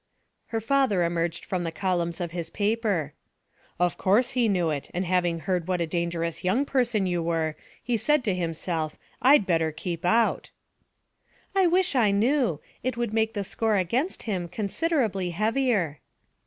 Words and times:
Her 0.47 0.59
father 0.59 1.03
emerged 1.03 1.45
from 1.45 1.63
the 1.63 1.71
columns 1.71 2.19
of 2.19 2.31
his 2.31 2.49
paper. 2.49 3.13
'Of 3.79 3.99
course 3.99 4.31
he 4.31 4.49
knew 4.49 4.71
it, 4.71 4.89
and 4.95 5.05
having 5.05 5.41
heard 5.41 5.67
what 5.67 5.79
a 5.79 5.85
dangerous 5.85 6.43
young 6.43 6.65
person 6.65 7.05
you 7.05 7.21
were, 7.21 7.55
he 7.83 7.97
said 7.97 8.23
to 8.23 8.33
himself, 8.33 8.97
"I'd 9.21 9.45
better 9.45 9.71
keep 9.71 10.03
out."' 10.03 10.49
'I 11.53 11.67
wish 11.67 11.93
I 11.95 12.09
knew. 12.09 12.59
It 12.81 12.97
would 12.97 13.13
make 13.13 13.35
the 13.35 13.43
score 13.43 13.75
against 13.77 14.23
him 14.23 14.47
considerably 14.47 15.29
heavier.' 15.29 15.99